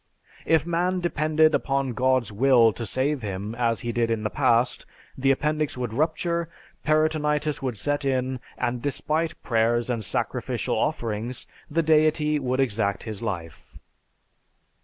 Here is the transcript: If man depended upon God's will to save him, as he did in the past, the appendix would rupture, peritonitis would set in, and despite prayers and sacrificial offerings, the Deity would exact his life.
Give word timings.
If 0.47 0.65
man 0.65 0.99
depended 0.99 1.53
upon 1.53 1.93
God's 1.93 2.31
will 2.31 2.73
to 2.73 2.87
save 2.87 3.21
him, 3.21 3.53
as 3.53 3.81
he 3.81 3.91
did 3.91 4.09
in 4.09 4.23
the 4.23 4.31
past, 4.31 4.87
the 5.15 5.29
appendix 5.29 5.77
would 5.77 5.93
rupture, 5.93 6.49
peritonitis 6.83 7.61
would 7.61 7.77
set 7.77 8.03
in, 8.03 8.39
and 8.57 8.81
despite 8.81 9.39
prayers 9.43 9.91
and 9.91 10.03
sacrificial 10.03 10.75
offerings, 10.75 11.45
the 11.69 11.83
Deity 11.83 12.39
would 12.39 12.59
exact 12.59 13.03
his 13.03 13.21
life. 13.21 13.77